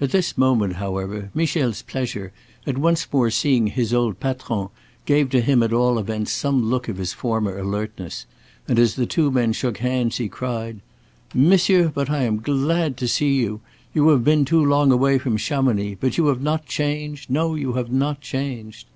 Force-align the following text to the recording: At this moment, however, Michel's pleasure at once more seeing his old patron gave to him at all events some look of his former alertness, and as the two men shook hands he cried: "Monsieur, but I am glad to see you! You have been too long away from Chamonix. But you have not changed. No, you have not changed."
At 0.00 0.12
this 0.12 0.38
moment, 0.38 0.74
however, 0.74 1.30
Michel's 1.34 1.82
pleasure 1.82 2.30
at 2.68 2.78
once 2.78 3.04
more 3.12 3.32
seeing 3.32 3.66
his 3.66 3.92
old 3.92 4.20
patron 4.20 4.68
gave 5.06 5.28
to 5.30 5.40
him 5.40 5.60
at 5.60 5.72
all 5.72 5.98
events 5.98 6.30
some 6.30 6.70
look 6.70 6.86
of 6.86 6.98
his 6.98 7.12
former 7.12 7.58
alertness, 7.58 8.26
and 8.68 8.78
as 8.78 8.94
the 8.94 9.06
two 9.06 9.32
men 9.32 9.52
shook 9.52 9.78
hands 9.78 10.18
he 10.18 10.28
cried: 10.28 10.82
"Monsieur, 11.34 11.88
but 11.88 12.08
I 12.08 12.22
am 12.22 12.36
glad 12.42 12.96
to 12.98 13.08
see 13.08 13.34
you! 13.34 13.60
You 13.92 14.06
have 14.10 14.22
been 14.22 14.44
too 14.44 14.64
long 14.64 14.92
away 14.92 15.18
from 15.18 15.36
Chamonix. 15.36 15.96
But 15.98 16.16
you 16.16 16.28
have 16.28 16.40
not 16.40 16.66
changed. 16.66 17.28
No, 17.28 17.56
you 17.56 17.72
have 17.72 17.90
not 17.90 18.20
changed." 18.20 18.86